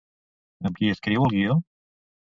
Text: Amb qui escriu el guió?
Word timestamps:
Amb 0.69 0.79
qui 0.79 0.89
escriu 0.95 1.27
el 1.29 1.33
guió? 1.37 1.59